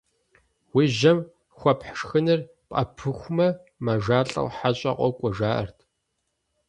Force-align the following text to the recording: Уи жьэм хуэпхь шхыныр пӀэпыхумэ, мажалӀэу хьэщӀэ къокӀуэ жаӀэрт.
Уи 0.75 0.85
жьэм 0.97 1.19
хуэпхь 1.57 1.91
шхыныр 1.99 2.41
пӀэпыхумэ, 2.69 3.47
мажалӀэу 3.85 4.47
хьэщӀэ 4.55 4.91
къокӀуэ 4.99 5.29
жаӀэрт. 5.37 5.77